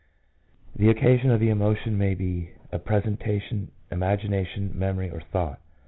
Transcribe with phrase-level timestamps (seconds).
[0.77, 5.59] 2 The occasion of the emotion may be a presentation, imagination, memory, or thought.